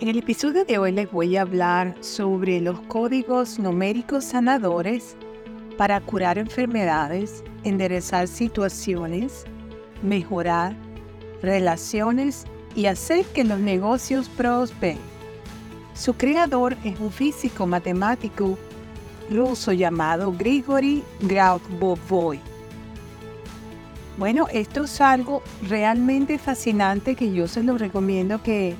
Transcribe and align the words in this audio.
En 0.00 0.08
el 0.08 0.16
episodio 0.16 0.64
de 0.64 0.78
hoy 0.78 0.92
les 0.92 1.12
voy 1.12 1.36
a 1.36 1.42
hablar 1.42 1.94
sobre 2.00 2.58
los 2.62 2.80
códigos 2.80 3.58
numéricos 3.58 4.24
sanadores 4.24 5.14
para 5.76 6.00
curar 6.00 6.38
enfermedades, 6.38 7.44
enderezar 7.64 8.26
situaciones, 8.26 9.44
mejorar 10.02 10.74
relaciones 11.42 12.46
y 12.74 12.86
hacer 12.86 13.26
que 13.26 13.44
los 13.44 13.58
negocios 13.58 14.30
prosperen. 14.30 14.96
Su 15.92 16.14
creador 16.14 16.78
es 16.82 16.98
un 16.98 17.12
físico 17.12 17.66
matemático 17.66 18.56
ruso 19.30 19.74
llamado 19.74 20.32
Grigory 20.32 21.02
Grabovoi. 21.20 22.40
Bueno, 24.16 24.46
esto 24.50 24.84
es 24.84 24.98
algo 25.02 25.42
realmente 25.68 26.38
fascinante 26.38 27.14
que 27.14 27.34
yo 27.34 27.46
se 27.46 27.62
lo 27.62 27.76
recomiendo 27.76 28.42
que, 28.42 28.76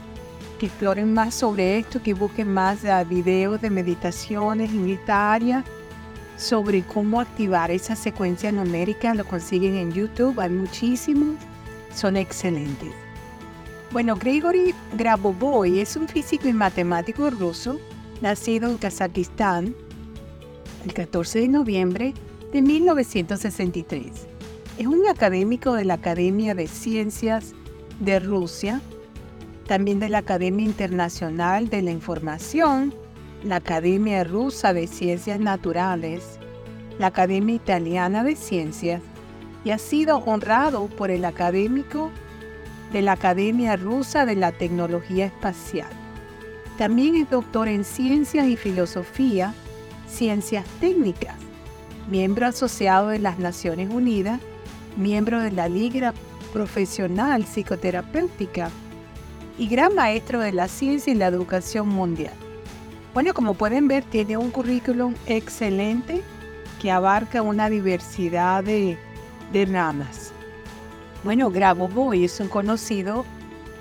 que 0.60 0.66
exploren 0.66 1.12
más 1.12 1.34
sobre 1.34 1.78
esto, 1.78 2.00
que 2.02 2.14
busquen 2.14 2.52
más 2.52 2.84
uh, 2.84 3.04
videos 3.08 3.60
de 3.60 3.70
meditaciones 3.70 4.70
en 4.70 4.90
esta 4.90 5.32
área 5.32 5.64
sobre 6.36 6.82
cómo 6.82 7.20
activar 7.20 7.72
esa 7.72 7.96
secuencia 7.96 8.52
numérica. 8.52 9.14
Lo 9.14 9.24
consiguen 9.24 9.74
en 9.74 9.90
YouTube, 9.92 10.38
hay 10.38 10.50
muchísimos, 10.50 11.36
son 11.92 12.16
excelentes. 12.16 12.92
Bueno, 13.90 14.14
Grigory 14.14 14.72
Grabovoi 14.96 15.80
es 15.80 15.96
un 15.96 16.06
físico 16.06 16.46
y 16.46 16.52
matemático 16.52 17.28
ruso, 17.30 17.80
nacido 18.20 18.70
en 18.70 18.78
Kazajistán 18.78 19.74
el 20.84 20.92
14 20.92 21.40
de 21.40 21.48
noviembre 21.48 22.14
de 22.52 22.62
1963 22.62 24.28
es 24.80 24.86
un 24.86 25.06
académico 25.06 25.74
de 25.74 25.84
la 25.84 25.94
Academia 25.94 26.54
de 26.54 26.66
Ciencias 26.66 27.52
de 28.00 28.18
Rusia, 28.18 28.80
también 29.70 30.00
de 30.00 30.08
la 30.08 30.18
Academia 30.18 30.66
Internacional 30.66 31.68
de 31.68 31.80
la 31.80 31.92
Información, 31.92 32.92
la 33.44 33.54
Academia 33.54 34.24
Rusa 34.24 34.72
de 34.72 34.88
Ciencias 34.88 35.38
Naturales, 35.38 36.40
la 36.98 37.06
Academia 37.06 37.54
Italiana 37.54 38.24
de 38.24 38.34
Ciencias 38.34 39.00
y 39.64 39.70
ha 39.70 39.78
sido 39.78 40.16
honrado 40.16 40.88
por 40.88 41.12
el 41.12 41.24
académico 41.24 42.10
de 42.92 43.02
la 43.02 43.12
Academia 43.12 43.76
Rusa 43.76 44.26
de 44.26 44.34
la 44.34 44.50
Tecnología 44.50 45.26
Espacial. 45.26 45.86
También 46.76 47.14
es 47.14 47.30
doctor 47.30 47.68
en 47.68 47.84
Ciencias 47.84 48.48
y 48.48 48.56
Filosofía, 48.56 49.54
Ciencias 50.08 50.66
Técnicas, 50.80 51.36
miembro 52.10 52.48
asociado 52.48 53.10
de 53.10 53.20
las 53.20 53.38
Naciones 53.38 53.88
Unidas 53.88 54.40
miembro 54.96 55.40
de 55.40 55.52
la 55.52 55.68
Liga 55.68 56.12
Profesional 56.52 57.44
Psicoterapéutica 57.44 58.68
y 59.60 59.68
gran 59.68 59.94
maestro 59.94 60.40
de 60.40 60.52
la 60.52 60.68
ciencia 60.68 61.12
y 61.12 61.16
la 61.16 61.26
educación 61.26 61.86
mundial. 61.86 62.32
Bueno, 63.12 63.34
como 63.34 63.52
pueden 63.52 63.88
ver, 63.88 64.02
tiene 64.04 64.38
un 64.38 64.50
currículum 64.50 65.14
excelente 65.26 66.22
que 66.80 66.90
abarca 66.90 67.42
una 67.42 67.68
diversidad 67.68 68.64
de, 68.64 68.96
ramas. 69.66 70.32
Bueno, 71.24 71.50
Grabovoi 71.50 72.24
es 72.24 72.40
un 72.40 72.48
conocido 72.48 73.26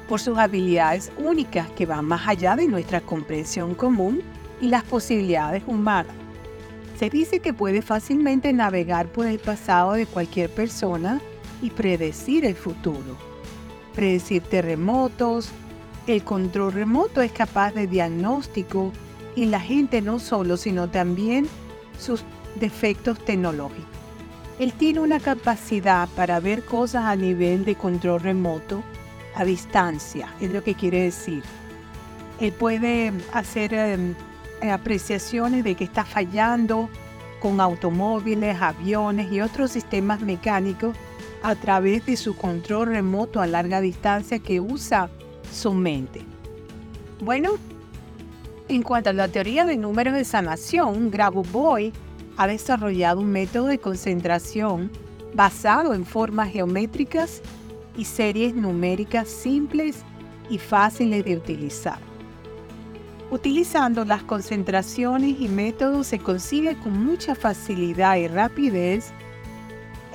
por 0.09 0.19
sus 0.19 0.37
habilidades 0.37 1.13
únicas 1.17 1.69
que 1.69 1.85
van 1.85 2.03
más 2.03 2.27
allá 2.27 2.57
de 2.57 2.67
nuestra 2.67 2.99
comprensión 2.99 3.73
común 3.73 4.21
y 4.59 4.67
las 4.67 4.83
posibilidades 4.83 5.63
humanas. 5.65 6.13
Se 6.97 7.09
dice 7.09 7.39
que 7.39 7.53
puede 7.53 7.81
fácilmente 7.81 8.51
navegar 8.51 9.07
por 9.07 9.27
el 9.27 9.39
pasado 9.39 9.93
de 9.93 10.05
cualquier 10.05 10.49
persona 10.49 11.21
y 11.61 11.69
predecir 11.69 12.43
el 12.43 12.55
futuro. 12.55 13.15
Predecir 13.95 14.43
terremotos, 14.43 15.53
el 16.09 16.23
control 16.23 16.73
remoto 16.73 17.21
es 17.21 17.31
capaz 17.31 17.71
de 17.73 17.85
diagnóstico 17.85 18.91
y 19.35 19.45
la 19.45 19.59
gente 19.59 20.01
no 20.01 20.17
solo, 20.17 20.57
sino 20.57 20.89
también 20.89 21.47
sus 21.99 22.23
defectos 22.55 23.23
tecnológicos. 23.23 23.85
Él 24.57 24.73
tiene 24.73 25.01
una 25.01 25.19
capacidad 25.19 26.09
para 26.15 26.39
ver 26.39 26.65
cosas 26.65 27.05
a 27.05 27.15
nivel 27.15 27.63
de 27.63 27.75
control 27.75 28.21
remoto 28.21 28.81
a 29.35 29.45
distancia, 29.45 30.33
es 30.41 30.51
lo 30.51 30.63
que 30.63 30.73
quiere 30.73 31.03
decir. 31.03 31.43
Él 32.39 32.53
puede 32.53 33.13
hacer 33.31 33.75
em, 33.75 34.15
apreciaciones 34.63 35.63
de 35.63 35.75
que 35.75 35.83
está 35.83 36.05
fallando 36.05 36.89
con 37.39 37.61
automóviles, 37.61 38.59
aviones 38.59 39.31
y 39.31 39.41
otros 39.41 39.71
sistemas 39.71 40.21
mecánicos 40.21 40.97
a 41.43 41.53
través 41.53 42.07
de 42.07 42.17
su 42.17 42.35
control 42.35 42.87
remoto 42.87 43.41
a 43.41 43.47
larga 43.47 43.79
distancia 43.79 44.39
que 44.39 44.59
usa 44.59 45.11
su 45.51 45.73
mente. 45.73 46.21
Bueno, 47.21 47.51
en 48.67 48.83
cuanto 48.83 49.09
a 49.09 49.13
la 49.13 49.27
teoría 49.27 49.65
de 49.65 49.77
números 49.77 50.13
de 50.13 50.23
sanación, 50.23 51.09
Grabovoi 51.11 51.91
ha 52.37 52.47
desarrollado 52.47 53.19
un 53.19 53.31
método 53.31 53.65
de 53.67 53.79
concentración 53.79 54.91
basado 55.33 55.93
en 55.93 56.05
formas 56.05 56.51
geométricas 56.51 57.41
y 57.97 58.05
series 58.05 58.55
numéricas 58.55 59.27
simples 59.27 60.03
y 60.49 60.57
fáciles 60.57 61.25
de 61.25 61.35
utilizar. 61.35 61.99
Utilizando 63.31 64.05
las 64.05 64.23
concentraciones 64.23 65.39
y 65.39 65.47
métodos 65.49 66.07
se 66.07 66.19
consigue 66.19 66.75
con 66.77 67.05
mucha 67.05 67.35
facilidad 67.35 68.15
y 68.15 68.27
rapidez 68.27 69.11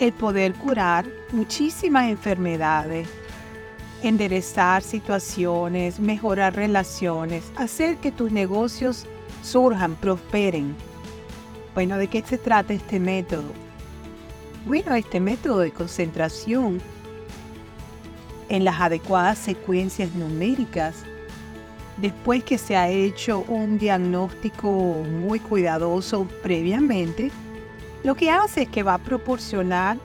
el 0.00 0.12
poder 0.12 0.54
curar 0.54 1.06
muchísimas 1.30 2.08
enfermedades, 2.08 3.08
enderezar 4.08 4.82
situaciones, 4.82 5.98
mejorar 6.00 6.54
relaciones, 6.54 7.44
hacer 7.56 7.96
que 7.96 8.12
tus 8.12 8.30
negocios 8.32 9.06
surjan, 9.42 9.96
prosperen. 9.96 10.74
Bueno, 11.74 11.98
¿de 11.98 12.08
qué 12.08 12.22
se 12.22 12.38
trata 12.38 12.72
este 12.72 13.00
método? 13.00 13.52
Bueno, 14.66 14.94
este 14.94 15.20
método 15.20 15.58
de 15.58 15.72
concentración 15.72 16.80
en 18.48 18.64
las 18.64 18.80
adecuadas 18.80 19.38
secuencias 19.38 20.14
numéricas 20.14 20.96
después 21.96 22.42
que 22.44 22.58
se 22.58 22.76
ha 22.76 22.88
hecho 22.88 23.44
un 23.48 23.78
diagnóstico 23.78 24.70
muy 24.70 25.38
cuidadoso 25.38 26.26
previamente, 26.42 27.30
lo 28.02 28.14
que 28.14 28.30
hace 28.30 28.62
es 28.62 28.68
que 28.68 28.82
va 28.82 28.94
a 28.94 28.98
proporcionar 28.98 29.98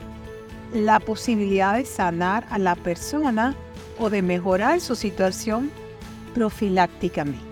la 0.74 1.00
posibilidad 1.00 1.76
de 1.76 1.86
sanar 1.86 2.46
a 2.50 2.60
la 2.60 2.76
persona 2.76 3.56
o 4.00 4.10
de 4.10 4.22
mejorar 4.22 4.80
su 4.82 4.96
situación 4.96 5.70
profilácticamente. 6.34 7.50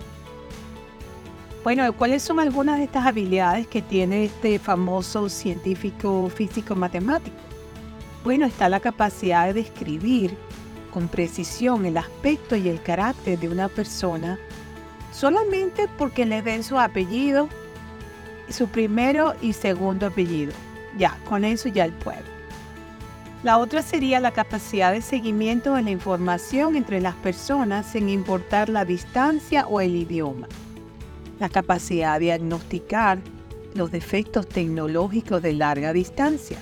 Bueno, 1.62 1.92
¿cuáles 1.92 2.22
son 2.22 2.40
algunas 2.40 2.78
de 2.78 2.84
estas 2.84 3.06
habilidades 3.06 3.66
que 3.66 3.82
tiene 3.82 4.24
este 4.24 4.58
famoso 4.58 5.28
científico 5.28 6.30
físico 6.34 6.74
matemático? 6.74 7.36
Bueno, 8.24 8.46
está 8.46 8.68
la 8.68 8.80
capacidad 8.80 9.46
de 9.46 9.54
describir 9.54 10.36
con 10.92 11.08
precisión 11.08 11.84
el 11.84 11.98
aspecto 11.98 12.56
y 12.56 12.68
el 12.68 12.82
carácter 12.82 13.38
de 13.38 13.48
una 13.48 13.68
persona 13.68 14.38
solamente 15.12 15.88
porque 15.98 16.24
le 16.24 16.42
den 16.42 16.62
su 16.62 16.78
apellido, 16.78 17.48
su 18.48 18.68
primero 18.68 19.34
y 19.42 19.52
segundo 19.52 20.06
apellido. 20.06 20.52
Ya, 20.96 21.18
con 21.28 21.44
eso 21.44 21.68
ya 21.68 21.84
el 21.84 21.92
pueblo. 21.92 22.37
La 23.44 23.58
otra 23.58 23.82
sería 23.82 24.18
la 24.18 24.32
capacidad 24.32 24.92
de 24.92 25.00
seguimiento 25.00 25.74
de 25.74 25.82
la 25.82 25.90
información 25.90 26.74
entre 26.74 27.00
las 27.00 27.14
personas 27.14 27.86
sin 27.86 28.08
importar 28.08 28.68
la 28.68 28.84
distancia 28.84 29.64
o 29.68 29.80
el 29.80 29.94
idioma. 29.94 30.48
La 31.38 31.48
capacidad 31.48 32.18
de 32.18 32.26
diagnosticar 32.26 33.20
los 33.74 33.92
defectos 33.92 34.48
tecnológicos 34.48 35.40
de 35.40 35.52
larga 35.52 35.92
distancia. 35.92 36.58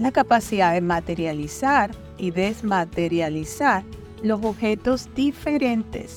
La 0.00 0.10
capacidad 0.10 0.72
de 0.72 0.80
materializar 0.80 1.92
y 2.18 2.32
desmaterializar 2.32 3.84
los 4.24 4.44
objetos 4.44 5.14
diferentes. 5.14 6.16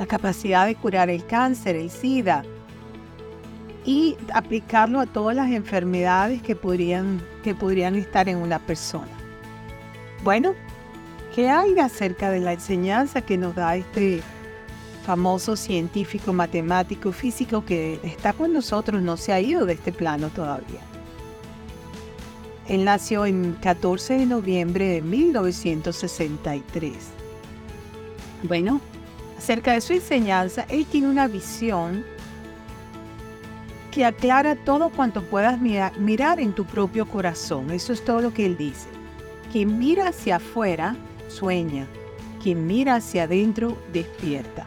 La 0.00 0.06
capacidad 0.06 0.66
de 0.66 0.74
curar 0.74 1.08
el 1.08 1.24
cáncer, 1.24 1.76
el 1.76 1.88
SIDA 1.88 2.42
y 3.86 4.16
aplicarlo 4.34 5.00
a 5.00 5.06
todas 5.06 5.36
las 5.36 5.50
enfermedades 5.52 6.42
que 6.42 6.56
podrían, 6.56 7.22
que 7.44 7.54
podrían 7.54 7.94
estar 7.94 8.28
en 8.28 8.38
una 8.38 8.58
persona. 8.58 9.06
Bueno, 10.24 10.54
¿qué 11.34 11.48
hay 11.48 11.78
acerca 11.78 12.30
de 12.30 12.40
la 12.40 12.52
enseñanza 12.52 13.22
que 13.22 13.38
nos 13.38 13.54
da 13.54 13.76
este 13.76 14.22
famoso 15.06 15.54
científico, 15.54 16.32
matemático, 16.32 17.12
físico 17.12 17.64
que 17.64 18.00
está 18.02 18.32
con 18.32 18.52
nosotros, 18.52 19.00
no 19.02 19.16
se 19.16 19.32
ha 19.32 19.40
ido 19.40 19.64
de 19.64 19.74
este 19.74 19.92
plano 19.92 20.30
todavía? 20.30 20.80
Él 22.68 22.84
nació 22.84 23.24
en 23.24 23.52
14 23.62 24.14
de 24.14 24.26
noviembre 24.26 24.88
de 24.88 25.00
1963. 25.00 26.92
Bueno, 28.42 28.80
acerca 29.38 29.74
de 29.74 29.80
su 29.80 29.92
enseñanza, 29.92 30.66
él 30.68 30.84
tiene 30.86 31.06
una 31.08 31.28
visión 31.28 32.04
que 33.96 34.04
aclara 34.04 34.56
todo 34.56 34.90
cuanto 34.90 35.22
puedas 35.22 35.58
mirar, 35.58 36.38
en 36.38 36.52
tu 36.52 36.66
propio 36.66 37.06
corazón. 37.06 37.70
Eso 37.70 37.94
es 37.94 38.04
todo 38.04 38.20
lo 38.20 38.34
que 38.34 38.44
él 38.44 38.58
dice. 38.58 38.88
Quien 39.50 39.78
mira 39.78 40.08
hacia 40.08 40.36
afuera, 40.36 40.94
sueña. 41.28 41.86
quien 42.42 42.66
mira 42.66 42.96
hacia 42.96 43.22
adentro 43.22 43.78
despierta. 43.94 44.66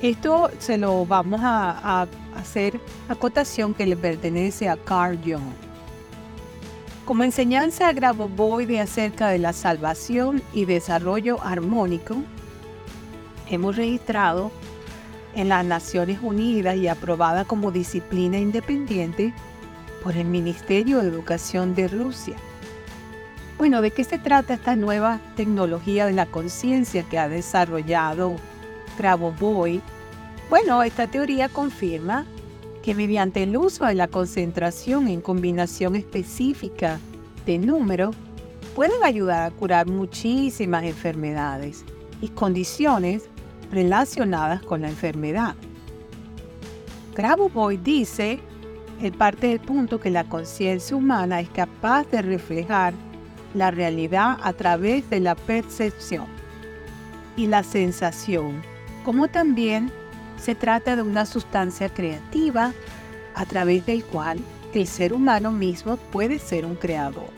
Esto 0.00 0.50
se 0.60 0.78
lo 0.78 1.04
vamos 1.04 1.42
a, 1.44 2.08
hacer 2.36 2.80
acotación 3.06 3.74
que 3.74 3.84
le 3.84 3.98
pertenece 3.98 4.70
a 4.70 4.78
Carl 4.78 5.18
Jung. 5.22 5.52
Como 7.04 7.22
enseñanza 7.22 7.92
de 8.64 8.80
acerca 8.80 9.28
de 9.28 9.40
la 9.40 9.52
salvación 9.52 10.42
y 10.54 10.64
desarrollo 10.64 11.38
armónico, 11.42 12.16
hemos 13.50 13.76
registrado 13.76 14.50
en 15.34 15.48
las 15.48 15.64
Naciones 15.64 16.18
Unidas 16.22 16.76
y 16.76 16.88
aprobada 16.88 17.44
como 17.44 17.70
disciplina 17.70 18.38
independiente 18.38 19.32
por 20.02 20.16
el 20.16 20.26
Ministerio 20.26 21.00
de 21.00 21.08
Educación 21.08 21.74
de 21.74 21.88
Rusia. 21.88 22.36
Bueno, 23.58 23.82
¿de 23.82 23.90
qué 23.90 24.04
se 24.04 24.18
trata 24.18 24.54
esta 24.54 24.76
nueva 24.76 25.20
tecnología 25.36 26.06
de 26.06 26.12
la 26.12 26.26
conciencia 26.26 27.04
que 27.04 27.18
ha 27.18 27.28
desarrollado 27.28 28.36
Grabovoi? 28.98 29.80
Bueno, 30.50 30.82
esta 30.82 31.06
teoría 31.06 31.48
confirma 31.48 32.26
que 32.82 32.94
mediante 32.94 33.42
el 33.42 33.56
uso 33.56 33.86
de 33.86 33.94
la 33.94 34.08
concentración 34.08 35.08
en 35.08 35.22
combinación 35.22 35.96
específica 35.96 36.98
de 37.46 37.58
números, 37.58 38.14
pueden 38.74 39.02
ayudar 39.04 39.46
a 39.46 39.50
curar 39.50 39.86
muchísimas 39.86 40.84
enfermedades 40.84 41.84
y 42.20 42.28
condiciones 42.28 43.28
relacionadas 43.70 44.62
con 44.62 44.82
la 44.82 44.88
enfermedad. 44.88 45.54
Grabovoi 47.14 47.76
dice, 47.76 48.40
en 49.00 49.12
parte 49.12 49.48
del 49.48 49.60
punto 49.60 50.00
que 50.00 50.10
la 50.10 50.24
conciencia 50.24 50.96
humana 50.96 51.40
es 51.40 51.48
capaz 51.48 52.10
de 52.10 52.22
reflejar 52.22 52.94
la 53.54 53.70
realidad 53.70 54.38
a 54.42 54.52
través 54.52 55.08
de 55.10 55.20
la 55.20 55.34
percepción 55.34 56.26
y 57.36 57.46
la 57.46 57.62
sensación, 57.62 58.62
como 59.04 59.28
también 59.28 59.90
se 60.36 60.54
trata 60.54 60.96
de 60.96 61.02
una 61.02 61.26
sustancia 61.26 61.88
creativa 61.88 62.72
a 63.34 63.46
través 63.46 63.86
del 63.86 64.04
cual 64.04 64.38
el 64.74 64.86
ser 64.86 65.12
humano 65.12 65.52
mismo 65.52 65.96
puede 65.96 66.38
ser 66.38 66.66
un 66.66 66.74
creador. 66.74 67.30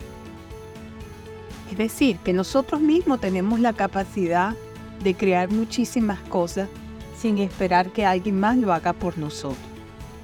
Es 1.71 1.77
decir, 1.77 2.17
que 2.19 2.33
nosotros 2.33 2.81
mismos 2.81 3.19
tenemos 3.19 3.59
la 3.59 3.73
capacidad 3.73 4.55
de 5.03 5.15
crear 5.15 5.49
muchísimas 5.49 6.19
cosas 6.21 6.69
sin 7.17 7.39
esperar 7.39 7.91
que 7.91 8.05
alguien 8.05 8.39
más 8.39 8.57
lo 8.57 8.73
haga 8.73 8.93
por 8.93 9.17
nosotros. 9.17 9.57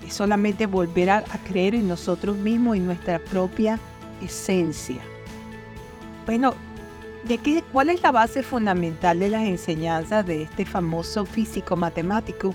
Es 0.06 0.14
solamente 0.14 0.66
volver 0.66 1.10
a, 1.10 1.24
creer 1.48 1.76
en 1.76 1.88
nosotros 1.88 2.38
mismos 2.38 2.78
y 2.78 2.80
nuestra 2.80 3.20
propia 3.20 3.80
esencia. 4.22 5.02
Bueno, 6.26 6.54
¿de 7.24 7.38
qué, 7.38 7.64
¿cuál 7.72 7.90
es 7.90 8.02
la 8.02 8.12
base 8.12 8.44
fundamental 8.44 9.20
de 9.20 9.30
las 9.30 9.44
enseñanzas 9.44 10.26
de 10.26 10.44
este 10.44 10.66
famoso 10.66 11.26
físico 11.26 11.76
matemático 11.76 12.54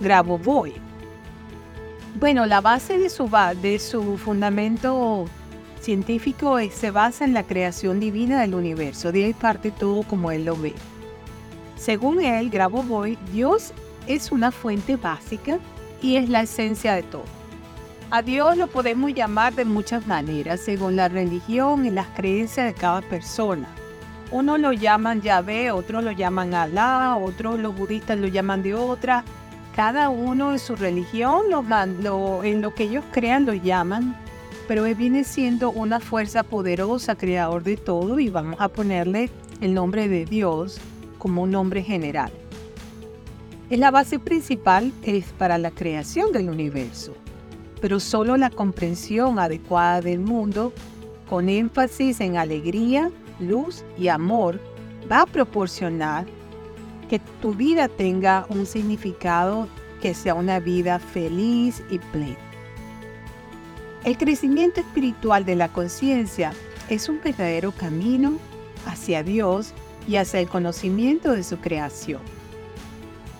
Grabovoi? 0.00 0.74
Bueno, 2.18 2.46
la 2.46 2.60
base 2.60 2.98
de 2.98 3.10
su, 3.10 3.30
de 3.60 3.78
su 3.78 4.16
fundamento 4.16 5.26
científico 5.80 6.58
se 6.70 6.90
basa 6.90 7.24
en 7.24 7.34
la 7.34 7.42
creación 7.42 8.00
divina 8.00 8.40
del 8.40 8.54
universo. 8.54 9.12
De 9.12 9.24
ahí 9.24 9.34
parte 9.34 9.70
todo 9.70 10.02
como 10.02 10.30
él 10.30 10.46
lo 10.46 10.56
ve. 10.56 10.74
Según 11.76 12.22
él, 12.22 12.50
Grabovoi, 12.50 13.18
Dios 13.32 13.72
es 14.06 14.32
una 14.32 14.50
fuente 14.50 14.96
básica 14.96 15.58
y 16.02 16.16
es 16.16 16.28
la 16.28 16.42
esencia 16.42 16.94
de 16.94 17.02
todo. 17.02 17.24
A 18.10 18.22
Dios 18.22 18.56
lo 18.56 18.68
podemos 18.68 19.12
llamar 19.12 19.54
de 19.54 19.64
muchas 19.64 20.06
maneras, 20.06 20.60
según 20.60 20.96
la 20.96 21.08
religión 21.08 21.84
y 21.84 21.90
las 21.90 22.06
creencias 22.08 22.66
de 22.66 22.74
cada 22.74 23.02
persona. 23.02 23.68
Unos 24.30 24.60
lo 24.60 24.72
llaman 24.72 25.22
Yahvé, 25.22 25.70
otros 25.70 26.02
lo 26.02 26.12
llaman 26.12 26.54
Alá, 26.54 27.16
otros 27.16 27.58
los 27.58 27.76
budistas 27.76 28.18
lo 28.18 28.28
llaman 28.28 28.62
de 28.62 28.74
otra. 28.74 29.24
Cada 29.74 30.08
uno 30.08 30.52
en 30.52 30.58
su 30.58 30.76
religión, 30.76 31.44
lo, 31.50 32.42
en 32.42 32.62
lo 32.62 32.74
que 32.74 32.84
ellos 32.84 33.04
crean, 33.12 33.44
lo 33.44 33.54
llaman, 33.54 34.16
pero 34.66 34.86
él 34.86 34.94
viene 34.94 35.24
siendo 35.24 35.70
una 35.70 36.00
fuerza 36.00 36.42
poderosa, 36.42 37.16
creador 37.16 37.62
de 37.62 37.76
todo, 37.76 38.18
y 38.18 38.30
vamos 38.30 38.56
a 38.60 38.68
ponerle 38.68 39.30
el 39.60 39.74
nombre 39.74 40.08
de 40.08 40.24
Dios 40.24 40.80
como 41.26 41.42
un 41.42 41.50
nombre 41.50 41.82
general. 41.82 42.30
Es 43.68 43.80
la 43.80 43.90
base 43.90 44.20
principal 44.20 44.92
es 45.02 45.24
para 45.32 45.58
la 45.58 45.72
creación 45.72 46.30
del 46.30 46.48
universo, 46.48 47.16
pero 47.80 47.98
solo 47.98 48.36
la 48.36 48.48
comprensión 48.48 49.40
adecuada 49.40 50.00
del 50.00 50.20
mundo, 50.20 50.72
con 51.28 51.48
énfasis 51.48 52.20
en 52.20 52.36
alegría, 52.36 53.10
luz 53.40 53.82
y 53.98 54.06
amor, 54.06 54.60
va 55.10 55.22
a 55.22 55.26
proporcionar 55.26 56.26
que 57.10 57.18
tu 57.42 57.54
vida 57.54 57.88
tenga 57.88 58.46
un 58.48 58.64
significado 58.64 59.66
que 60.00 60.14
sea 60.14 60.34
una 60.34 60.60
vida 60.60 61.00
feliz 61.00 61.82
y 61.90 61.98
plena. 61.98 62.38
El 64.04 64.16
crecimiento 64.16 64.78
espiritual 64.78 65.44
de 65.44 65.56
la 65.56 65.72
conciencia 65.72 66.52
es 66.88 67.08
un 67.08 67.20
verdadero 67.20 67.72
camino 67.72 68.38
hacia 68.86 69.24
Dios 69.24 69.74
y 70.06 70.16
hacia 70.16 70.40
el 70.40 70.48
conocimiento 70.48 71.32
de 71.32 71.42
su 71.42 71.58
creación. 71.58 72.20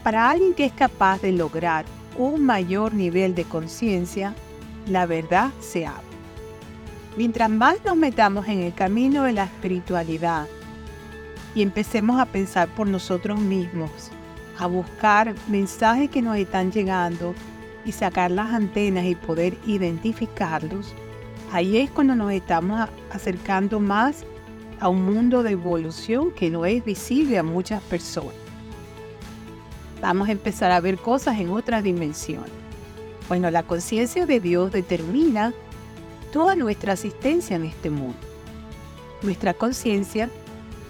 Para 0.03 0.31
alguien 0.31 0.55
que 0.55 0.65
es 0.65 0.73
capaz 0.73 1.21
de 1.23 1.33
lograr 1.33 1.85
un 2.17 2.45
mayor 2.45 2.95
nivel 2.95 3.35
de 3.35 3.45
conciencia, 3.45 4.35
la 4.87 5.07
verdad 5.07 5.51
se 5.61 5.87
abre. 5.87 6.05
Mientras 7.17 7.51
más 7.51 7.77
nos 7.85 7.97
metamos 7.97 8.47
en 8.47 8.61
el 8.61 8.75
camino 8.75 9.25
de 9.25 9.33
la 9.33 9.45
espiritualidad 9.45 10.47
y 11.55 11.63
empecemos 11.63 12.21
a 12.21 12.27
pensar 12.27 12.69
por 12.69 12.87
nosotros 12.87 13.41
mismos, 13.41 13.91
a 14.59 14.67
buscar 14.67 15.35
mensajes 15.49 16.11
que 16.11 16.23
nos 16.23 16.37
están 16.37 16.71
llegando 16.73 17.35
y 17.85 17.93
sacar 17.93 18.31
las 18.31 18.53
antenas 18.53 19.07
y 19.07 19.15
poder 19.15 19.57
identificarlos, 19.67 20.95
ahí 21.53 21.79
es 21.79 21.91
cuando 21.91 22.15
nos 22.15 22.33
estamos 22.33 22.89
acercando 23.11 23.81
más 23.81 24.25
a 24.81 24.89
un 24.89 25.05
mundo 25.05 25.43
de 25.43 25.53
evolución 25.53 26.31
que 26.31 26.51
no 26.51 26.67
es 26.67 26.85
visible 26.85 27.39
a 27.39 27.43
muchas 27.43 27.83
personas. 27.83 28.35
Vamos 30.01 30.29
a 30.29 30.33
empezar 30.33 30.73
a 30.73 30.81
ver 30.81 30.99
cosas 30.99 31.39
en 31.39 31.51
otras 31.51 31.83
dimensiones. 31.83 32.51
Bueno, 33.29 33.51
la 33.51 33.63
conciencia 33.63 34.27
de 34.27 34.41
Dios 34.41 34.71
determina 34.71 35.53
toda 36.33 36.55
nuestra 36.55 36.93
asistencia 36.93 37.57
en 37.57 37.65
este 37.65 37.91
mundo. 37.91 38.19
Nuestra 39.23 39.55
conciencia 39.55 40.29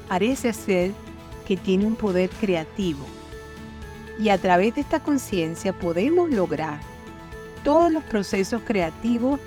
parece 0.08 0.52
ser 0.52 0.92
que 1.46 1.56
tiene 1.56 1.86
un 1.86 1.94
poder 1.94 2.28
creativo 2.30 3.06
y 4.18 4.30
a 4.30 4.38
través 4.38 4.74
de 4.74 4.80
esta 4.80 5.00
conciencia 5.00 5.72
podemos 5.72 6.30
lograr 6.30 6.80
todos 7.62 7.92
los 7.92 8.02
procesos 8.04 8.62
creativos 8.64 9.38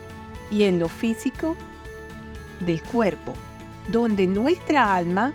y 0.51 0.63
en 0.63 0.79
lo 0.79 0.87
físico 0.89 1.55
del 2.61 2.81
cuerpo 2.81 3.33
donde 3.91 4.27
nuestra 4.27 4.96
alma 4.96 5.34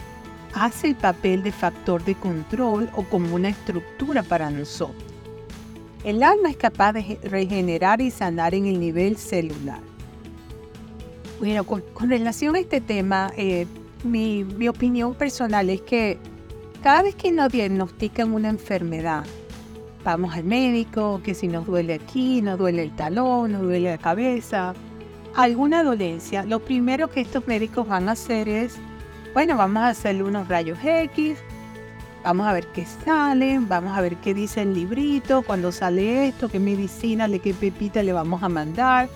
hace 0.55 0.89
el 0.89 0.95
papel 0.95 1.43
de 1.43 1.53
factor 1.53 2.05
de 2.05 2.15
control 2.15 2.89
o 2.95 3.03
como 3.05 3.35
una 3.35 3.49
estructura 3.49 4.23
para 4.23 4.51
nosotros. 4.51 5.03
El 6.05 6.23
alma 6.23 6.51
es 6.51 6.57
capaz 6.57 6.93
de 6.93 7.19
regenerar 7.25 8.01
y 8.01 8.11
sanar 8.11 8.55
en 8.55 8.67
el 8.67 8.79
nivel 8.79 9.17
celular. 9.17 9.81
Bueno, 11.39 11.65
con, 11.65 11.83
relación 11.99 12.55
a 12.55 12.61
este 12.61 12.81
tema, 12.81 13.33
eh, 13.37 13.67
mi, 14.05 14.45
mi 14.45 14.69
opinión 14.69 15.15
personal 15.15 15.71
es 15.71 15.81
que 15.81 16.19
cada 16.83 17.03
vez 17.03 17.15
que 17.15 17.33
nos 17.33 17.51
diagnostican 17.51 18.33
una 18.33 18.51
enfermedad, 18.51 19.25
vamos 20.05 20.35
al 20.35 20.45
médico, 20.45 21.21
que 21.25 21.35
si 21.35 21.49
nos 21.49 21.67
duele 21.67 21.95
aquí, 21.95 22.43
nos 22.43 22.59
duele 22.59 22.83
el 22.83 22.95
talón, 22.95 23.53
nos 23.53 23.63
duele 23.63 23.91
la 23.91 23.99
cabeza, 23.99 24.75
alguna 25.35 25.83
dolencia, 25.83 26.45
lo 26.45 26.61
primero 26.61 27.09
que 27.09 27.21
estos 27.21 27.47
médicos 27.47 27.89
van 27.89 28.09
a 28.09 28.13
hacer 28.13 28.49
es, 28.49 28.77
bueno, 29.33 29.57
vamos 29.57 29.83
a 29.83 29.89
hacerle 29.89 30.23
unos 30.23 30.49
rayos 30.49 30.79
X, 30.83 31.39
vamos 32.23 32.47
a 32.47 32.53
ver 32.53 32.67
qué 32.69 32.87
salen, 32.87 33.69
vamos 33.69 33.97
a 33.97 34.01
ver 34.01 34.17
qué 34.17 34.33
dice 34.33 34.63
el 34.63 34.75
librito, 34.75 35.43
cuando 35.43 35.73
sale 35.73 36.29
esto, 36.29 36.49
qué 36.49 36.61
medicina, 36.61 37.29
qué 37.39 37.53
pepita 37.53 38.03
le 38.03 38.13
vamos 38.13 38.43
a 38.43 38.49
mandar, 38.49 39.09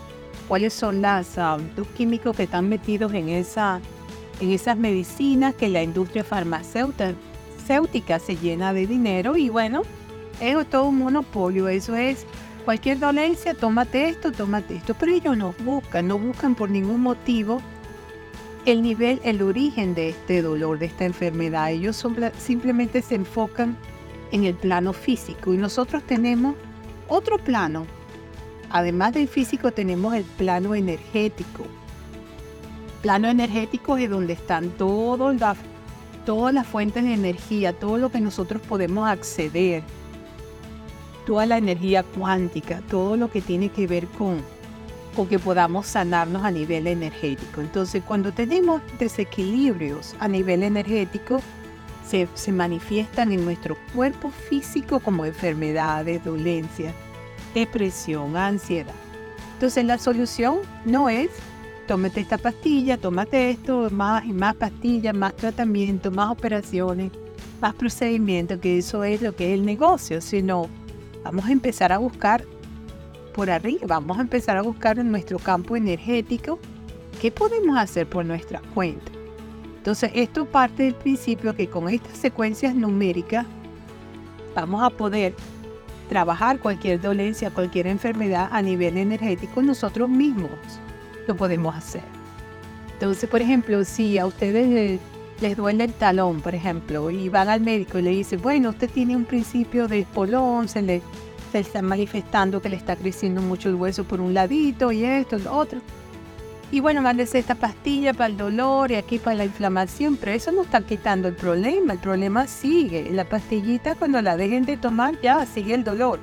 cuáles 0.48 0.74
son 0.74 1.00
las, 1.00 1.36
um, 1.38 1.62
los 1.76 1.86
químicos 1.88 2.36
que 2.36 2.44
están 2.44 2.68
metidos 2.68 3.14
en, 3.14 3.28
esa, 3.28 3.80
en 4.40 4.50
esas 4.50 4.76
medicinas 4.76 5.54
que 5.54 5.68
la 5.68 5.82
industria 5.82 6.24
farmacéutica 6.24 8.18
se 8.18 8.36
llena 8.36 8.72
de 8.72 8.86
dinero 8.86 9.36
y 9.36 9.48
bueno, 9.50 9.82
es 10.40 10.68
todo 10.68 10.84
un 10.84 10.98
monopolio, 10.98 11.68
eso 11.68 11.96
es 11.96 12.26
cualquier 12.68 12.98
dolencia, 12.98 13.54
tómate 13.54 14.10
esto, 14.10 14.30
tómate 14.30 14.76
esto. 14.76 14.92
Pero 14.92 15.12
ellos 15.12 15.38
no 15.38 15.54
buscan, 15.64 16.06
no 16.06 16.18
buscan 16.18 16.54
por 16.54 16.68
ningún 16.68 17.00
motivo 17.00 17.62
el 18.66 18.82
nivel, 18.82 19.22
el 19.24 19.40
origen 19.40 19.94
de 19.94 20.10
este 20.10 20.42
dolor, 20.42 20.78
de 20.78 20.84
esta 20.84 21.06
enfermedad. 21.06 21.70
Ellos 21.70 22.04
simplemente 22.36 23.00
se 23.00 23.14
enfocan 23.14 23.74
en 24.32 24.44
el 24.44 24.54
plano 24.54 24.92
físico 24.92 25.54
y 25.54 25.56
nosotros 25.56 26.02
tenemos 26.02 26.56
otro 27.08 27.38
plano. 27.38 27.86
Además 28.68 29.14
del 29.14 29.28
físico 29.28 29.72
tenemos 29.72 30.12
el 30.12 30.24
plano 30.24 30.74
energético. 30.74 31.64
Plano 33.00 33.28
energético 33.28 33.96
es 33.96 34.10
donde 34.10 34.34
están 34.34 34.68
todos 34.72 35.34
todas 36.26 36.52
las 36.52 36.66
fuentes 36.66 37.02
de 37.02 37.14
energía, 37.14 37.72
todo 37.72 37.96
lo 37.96 38.10
que 38.10 38.20
nosotros 38.20 38.60
podemos 38.60 39.08
acceder, 39.08 39.84
toda 41.28 41.44
la 41.44 41.58
energía 41.58 42.04
cuántica, 42.04 42.80
todo 42.88 43.18
lo 43.18 43.30
que 43.30 43.42
tiene 43.42 43.68
que 43.68 43.86
ver 43.86 44.06
con, 44.06 44.40
con 45.14 45.26
que 45.28 45.38
podamos 45.38 45.86
sanarnos 45.86 46.42
a 46.42 46.50
nivel 46.50 46.86
energético. 46.86 47.60
Entonces, 47.60 48.02
cuando 48.02 48.32
tenemos 48.32 48.80
desequilibrios 48.98 50.16
a 50.20 50.26
nivel 50.26 50.62
energético, 50.62 51.42
se, 52.08 52.28
se 52.32 52.50
manifiestan 52.50 53.30
en 53.30 53.44
nuestro 53.44 53.76
cuerpo 53.94 54.30
físico 54.30 55.00
como 55.00 55.26
enfermedades, 55.26 56.24
dolencias, 56.24 56.94
depresión, 57.54 58.34
ansiedad. 58.34 58.94
Entonces, 59.52 59.84
la 59.84 59.98
solución 59.98 60.60
no 60.86 61.10
es 61.10 61.28
tómate 61.86 62.22
esta 62.22 62.38
pastilla, 62.38 62.96
tómate 62.96 63.50
esto, 63.50 63.90
más 63.90 64.24
y 64.24 64.32
más 64.32 64.54
pastillas, 64.54 65.14
más 65.14 65.36
tratamiento, 65.36 66.10
más 66.10 66.30
operaciones, 66.30 67.12
más 67.60 67.74
procedimientos, 67.74 68.60
que 68.60 68.78
eso 68.78 69.04
es 69.04 69.20
lo 69.20 69.36
que 69.36 69.52
es 69.52 69.60
el 69.60 69.66
negocio, 69.66 70.22
sino 70.22 70.70
vamos 71.28 71.44
a 71.44 71.52
empezar 71.52 71.92
a 71.92 71.98
buscar 71.98 72.42
por 73.34 73.50
arriba, 73.50 73.86
vamos 73.86 74.16
a 74.16 74.22
empezar 74.22 74.56
a 74.56 74.62
buscar 74.62 74.98
en 74.98 75.10
nuestro 75.10 75.38
campo 75.38 75.76
energético 75.76 76.58
qué 77.20 77.30
podemos 77.30 77.76
hacer 77.76 78.08
por 78.08 78.24
nuestra 78.24 78.62
cuenta. 78.72 79.12
Entonces, 79.76 80.10
esto 80.14 80.46
parte 80.46 80.84
del 80.84 80.94
principio 80.94 81.54
que 81.54 81.68
con 81.68 81.86
estas 81.90 82.16
secuencias 82.16 82.74
numéricas 82.74 83.44
vamos 84.54 84.82
a 84.82 84.88
poder 84.88 85.34
trabajar 86.08 86.60
cualquier 86.60 86.98
dolencia, 86.98 87.50
cualquier 87.50 87.88
enfermedad 87.88 88.48
a 88.50 88.62
nivel 88.62 88.96
energético 88.96 89.60
nosotros 89.60 90.08
mismos 90.08 90.50
lo 91.26 91.36
podemos 91.36 91.76
hacer. 91.76 92.02
Entonces, 92.94 93.28
por 93.28 93.42
ejemplo, 93.42 93.84
si 93.84 94.16
a 94.16 94.24
ustedes 94.24 94.98
les, 95.40 95.56
duele 95.56 95.84
el 95.84 95.92
talón, 95.92 96.40
por 96.40 96.54
ejemplo, 96.54 97.10
y 97.10 97.28
van 97.28 97.48
al 97.48 97.60
médico 97.60 97.98
y 97.98 98.02
le 98.02 98.10
dicen, 98.10 98.40
bueno, 98.42 98.70
usted 98.70 98.90
tiene 98.90 99.16
un 99.16 99.24
principio 99.24 99.88
de 99.88 100.00
espolón, 100.00 100.68
se 100.68 100.82
le 100.82 101.02
está 101.52 101.82
manifestando 101.82 102.60
que 102.60 102.68
le 102.68 102.76
está 102.76 102.96
creciendo 102.96 103.40
mucho 103.40 103.68
el 103.68 103.76
hueso 103.76 104.04
por 104.04 104.20
un 104.20 104.34
ladito 104.34 104.92
y 104.92 105.04
esto, 105.04 105.38
lo 105.38 105.56
otro. 105.56 105.80
Y 106.70 106.80
bueno, 106.80 107.00
mándese 107.00 107.38
esta 107.38 107.54
pastilla 107.54 108.12
para 108.12 108.26
el 108.26 108.36
dolor 108.36 108.90
y 108.90 108.96
aquí 108.96 109.18
para 109.18 109.36
la 109.36 109.44
inflamación, 109.46 110.16
pero 110.16 110.32
eso 110.32 110.52
no 110.52 110.62
está 110.62 110.82
quitando 110.82 111.28
el 111.28 111.34
problema, 111.34 111.94
el 111.94 111.98
problema 111.98 112.46
sigue. 112.46 113.10
La 113.10 113.24
pastillita 113.24 113.94
cuando 113.94 114.20
la 114.20 114.36
dejen 114.36 114.66
de 114.66 114.76
tomar 114.76 115.18
ya 115.22 115.46
sigue 115.46 115.74
el 115.74 115.84
dolor. 115.84 116.20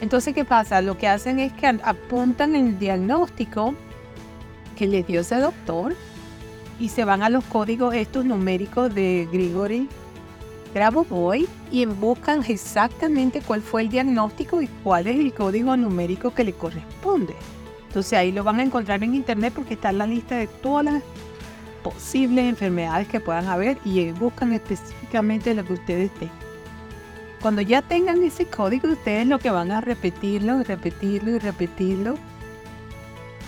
Entonces, 0.00 0.34
¿qué 0.34 0.44
pasa? 0.44 0.82
Lo 0.82 0.98
que 0.98 1.06
hacen 1.06 1.38
es 1.38 1.52
que 1.52 1.66
apuntan 1.66 2.56
el 2.56 2.78
diagnóstico 2.78 3.74
que 4.76 4.88
les 4.88 5.06
dio 5.06 5.20
ese 5.20 5.36
doctor 5.36 5.94
y 6.78 6.88
se 6.88 7.04
van 7.04 7.22
a 7.22 7.30
los 7.30 7.44
códigos 7.44 7.94
estos 7.94 8.24
numéricos 8.24 8.94
de 8.94 9.28
Grigori 9.32 9.88
Grabovoi 10.74 11.48
y 11.70 11.86
buscan 11.86 12.44
exactamente 12.46 13.40
cuál 13.40 13.62
fue 13.62 13.82
el 13.82 13.88
diagnóstico 13.88 14.60
y 14.60 14.68
cuál 14.84 15.06
es 15.06 15.18
el 15.18 15.32
código 15.32 15.76
numérico 15.76 16.34
que 16.34 16.44
le 16.44 16.52
corresponde. 16.52 17.34
Entonces 17.88 18.12
ahí 18.12 18.30
lo 18.30 18.44
van 18.44 18.60
a 18.60 18.62
encontrar 18.62 19.02
en 19.02 19.14
internet 19.14 19.54
porque 19.56 19.74
está 19.74 19.88
en 19.88 19.98
la 19.98 20.06
lista 20.06 20.36
de 20.36 20.48
todas 20.48 20.84
las 20.84 21.02
posibles 21.82 22.44
enfermedades 22.44 23.08
que 23.08 23.20
puedan 23.20 23.46
haber 23.46 23.78
y 23.84 24.10
buscan 24.10 24.52
específicamente 24.52 25.54
lo 25.54 25.64
que 25.64 25.72
ustedes 25.72 26.12
tengan. 26.14 26.36
Cuando 27.40 27.62
ya 27.62 27.80
tengan 27.80 28.22
ese 28.22 28.46
código, 28.46 28.88
ustedes 28.88 29.26
lo 29.26 29.38
que 29.38 29.50
van 29.50 29.70
a 29.70 29.80
repetirlo 29.80 30.60
y 30.60 30.64
repetirlo 30.64 31.30
y 31.30 31.38
repetirlo 31.38 32.18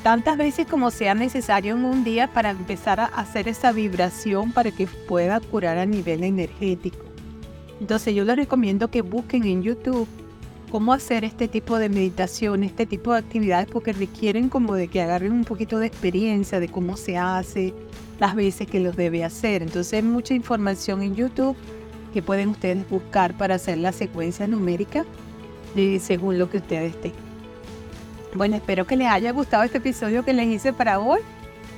tantas 0.02 0.36
veces 0.36 0.66
como 0.66 0.90
sea 0.90 1.14
necesario 1.14 1.74
en 1.74 1.84
un 1.84 2.04
día 2.04 2.32
para 2.32 2.50
empezar 2.50 3.00
a 3.00 3.06
hacer 3.06 3.48
esa 3.48 3.72
vibración 3.72 4.52
para 4.52 4.70
que 4.70 4.86
pueda 4.86 5.40
curar 5.40 5.78
a 5.78 5.86
nivel 5.86 6.24
energético. 6.24 7.04
Entonces 7.80 8.14
yo 8.14 8.24
les 8.24 8.36
recomiendo 8.36 8.88
que 8.88 9.02
busquen 9.02 9.44
en 9.44 9.62
YouTube 9.62 10.08
cómo 10.70 10.92
hacer 10.92 11.24
este 11.24 11.48
tipo 11.48 11.78
de 11.78 11.88
meditación, 11.88 12.62
este 12.62 12.86
tipo 12.86 13.12
de 13.12 13.20
actividades, 13.20 13.68
porque 13.70 13.92
requieren 13.92 14.48
como 14.48 14.74
de 14.74 14.88
que 14.88 15.00
agarren 15.00 15.32
un 15.32 15.44
poquito 15.44 15.78
de 15.78 15.86
experiencia 15.86 16.60
de 16.60 16.68
cómo 16.68 16.96
se 16.96 17.16
hace, 17.16 17.74
las 18.20 18.34
veces 18.34 18.66
que 18.66 18.80
los 18.80 18.96
debe 18.96 19.24
hacer. 19.24 19.62
Entonces 19.62 19.94
hay 19.94 20.02
mucha 20.02 20.34
información 20.34 21.02
en 21.02 21.14
YouTube 21.14 21.56
que 22.12 22.22
pueden 22.22 22.50
ustedes 22.50 22.88
buscar 22.88 23.36
para 23.36 23.54
hacer 23.54 23.78
la 23.78 23.92
secuencia 23.92 24.46
numérica 24.46 25.04
de, 25.74 26.00
según 26.00 26.38
lo 26.38 26.50
que 26.50 26.58
ustedes 26.58 27.00
tengan. 27.00 27.27
Bueno, 28.34 28.56
espero 28.56 28.86
que 28.86 28.96
les 28.96 29.08
haya 29.08 29.32
gustado 29.32 29.62
este 29.62 29.78
episodio 29.78 30.24
que 30.24 30.34
les 30.34 30.46
hice 30.46 30.72
para 30.72 31.00
hoy. 31.00 31.20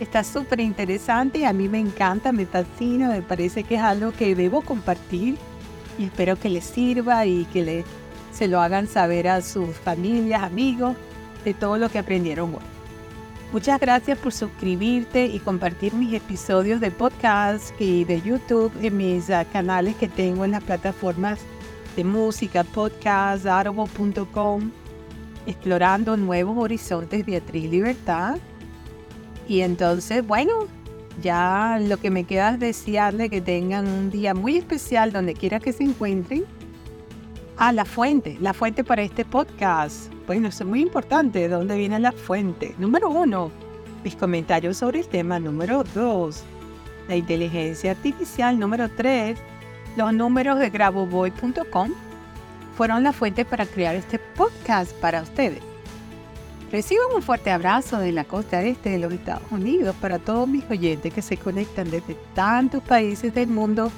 Está 0.01 0.25
súper 0.25 0.61
interesante, 0.61 1.47
a 1.47 1.53
mí 1.53 1.69
me 1.69 1.79
encanta, 1.79 2.33
me 2.33 2.47
fascina, 2.47 3.09
me 3.09 3.23
parece 3.23 3.65
que 3.65 3.77
es 3.77 3.81
algo 3.83 4.13
que 4.13 4.35
debo 4.35 4.63
compartir 4.63 5.37
y 5.99 6.05
espero 6.05 6.37
que 6.37 6.49
les 6.49 6.65
sirva 6.65 7.27
y 7.27 7.45
que 7.47 7.63
le, 7.63 7.85
se 8.33 8.49
lo 8.49 8.61
hagan 8.61 8.87
saber 8.87 9.29
a 9.29 9.43
sus 9.43 9.77
familias, 9.77 10.43
amigos, 10.43 10.97
de 11.45 11.55
todo 11.55 11.77
lo 11.77 11.89
que 11.91 11.99
aprendieron 11.99 12.55
hoy. 12.55 12.63
Muchas 13.53 13.79
gracias 13.81 14.17
por 14.19 14.33
suscribirte 14.33 15.27
y 15.27 15.39
compartir 15.41 15.93
mis 15.95 16.15
episodios 16.15 16.81
de 16.81 16.91
podcast 16.91 17.79
y 17.81 18.05
de 18.05 18.23
YouTube 18.23 18.73
en 18.81 18.97
mis 18.97 19.29
ah, 19.29 19.45
canales 19.45 19.97
que 19.97 20.09
tengo 20.09 20.45
en 20.45 20.53
las 20.53 20.63
plataformas 20.63 21.41
de 21.97 22.05
música, 22.05 22.65
podcast, 22.65 23.47
audible.com 23.47 24.71
explorando 25.47 26.17
nuevos 26.17 26.57
horizontes 26.59 27.25
Beatriz 27.25 27.71
Libertad. 27.71 28.39
Y 29.49 29.61
entonces, 29.63 30.27
bueno, 30.27 30.69
ya 31.23 31.79
lo 31.81 31.99
que 31.99 32.11
me 32.11 32.25
queda 32.25 32.55
es 32.55 32.61
desearle 32.61 33.29
que 33.29 33.41
tengan 33.41 33.87
un 33.87 34.11
día 34.11 34.35
muy 34.35 34.57
especial 34.57 35.13
donde 35.13 35.35
quiera 35.35 35.61
que 35.61 35.73
se 35.73 35.85
encuentren. 35.85 36.45
Ah, 37.57 37.73
la 37.73 37.85
fuente, 37.85 38.39
la 38.41 38.55
fuente 38.55 38.85
para 38.85 39.03
este 39.03 39.25
podcast. 39.25 40.13
Bueno, 40.27 40.49
es 40.49 40.65
muy 40.65 40.81
importante, 40.81 41.41
¿de 41.41 41.49
dónde 41.49 41.77
viene 41.77 41.99
la 41.99 42.13
fuente? 42.13 42.75
Número 42.79 43.11
uno, 43.11 43.51
mis 44.03 44.17
comentarios 44.17 44.79
sobre 44.79 45.01
el 45.01 45.09
tema. 45.09 45.39
Número 45.39 45.85
dos, 45.95 46.43
la 47.09 47.17
inteligencia 47.17 47.91
artificial. 47.91 48.59
Número 48.59 48.89
tres, 48.89 49.39
los 49.97 50.15
números 50.15 50.59
de 50.59 50.71
graboboy.com 50.71 51.91
fueron 52.81 53.03
la 53.03 53.13
fuente 53.13 53.45
para 53.45 53.67
crear 53.67 53.95
este 53.95 54.19
podcast 54.19 54.93
para 55.03 55.21
ustedes. 55.21 55.61
Reciban 56.73 57.09
un 57.15 57.21
fuerte 57.21 57.51
abrazo 57.51 57.99
de 57.99 58.11
la 58.11 58.25
costa 58.25 58.63
este 58.63 58.89
de 58.89 58.99
los 58.99 59.13
Estados 59.13 59.43
Unidos 59.51 59.95
para 60.01 60.19
todos 60.19 60.49
mis 60.49 60.65
oyentes 60.71 61.13
que 61.13 61.21
se 61.21 61.37
conectan 61.37 61.91
desde 61.91 62.17
tantos 62.35 62.83
países 62.83 63.35
del 63.35 63.49
mundo. 63.49 63.93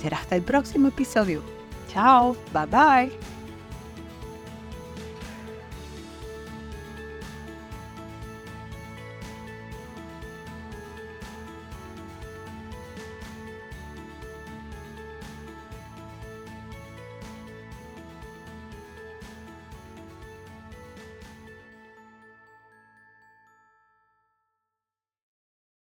Será 0.00 0.16
hasta 0.16 0.34
el 0.34 0.40
próximo 0.40 0.88
episodio. 0.88 1.42
Chao, 1.92 2.34
bye 2.54 2.64
bye. 2.64 3.35